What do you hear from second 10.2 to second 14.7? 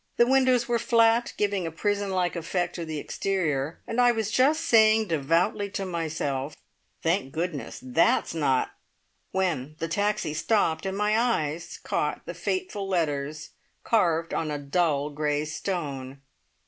stopped, and my eyes caught the fateful letters carved on a